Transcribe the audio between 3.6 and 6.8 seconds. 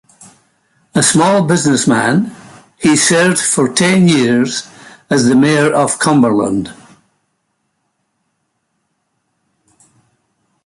ten years as the Mayor of Cumberland.